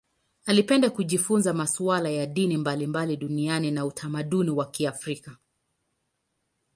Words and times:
Alipenda 0.45 0.89
kujifunza 0.89 1.53
masuala 1.53 2.09
ya 2.09 2.25
dini 2.25 2.57
mbalimbali 2.57 3.17
duniani 3.17 3.71
na 3.71 3.85
utamaduni 3.85 4.49
wa 4.49 4.65
Kiafrika. 4.71 5.35